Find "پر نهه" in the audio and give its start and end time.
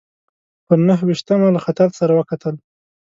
0.67-1.01